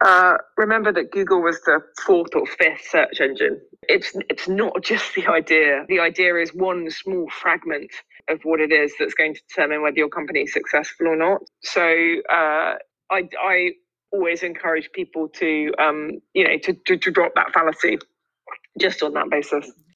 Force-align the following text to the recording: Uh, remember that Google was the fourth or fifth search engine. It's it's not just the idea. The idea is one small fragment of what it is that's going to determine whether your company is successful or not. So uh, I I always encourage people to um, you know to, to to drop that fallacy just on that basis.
Uh, 0.00 0.34
remember 0.56 0.92
that 0.92 1.10
Google 1.12 1.42
was 1.42 1.60
the 1.62 1.80
fourth 2.06 2.34
or 2.36 2.46
fifth 2.46 2.82
search 2.90 3.20
engine. 3.20 3.60
It's 3.88 4.12
it's 4.30 4.48
not 4.48 4.82
just 4.82 5.14
the 5.14 5.26
idea. 5.26 5.84
The 5.88 6.00
idea 6.00 6.36
is 6.36 6.54
one 6.54 6.90
small 6.90 7.28
fragment 7.30 7.90
of 8.28 8.40
what 8.44 8.60
it 8.60 8.72
is 8.72 8.92
that's 8.98 9.14
going 9.14 9.34
to 9.34 9.40
determine 9.48 9.82
whether 9.82 9.98
your 9.98 10.08
company 10.10 10.42
is 10.42 10.52
successful 10.52 11.08
or 11.08 11.16
not. 11.16 11.42
So 11.62 11.82
uh, 11.82 12.74
I 13.10 13.28
I 13.42 13.70
always 14.12 14.42
encourage 14.44 14.90
people 14.92 15.28
to 15.36 15.72
um, 15.80 16.10
you 16.34 16.44
know 16.44 16.58
to, 16.64 16.74
to 16.86 16.96
to 16.98 17.10
drop 17.10 17.32
that 17.36 17.52
fallacy 17.52 17.98
just 18.80 19.02
on 19.02 19.14
that 19.14 19.30
basis. 19.30 19.70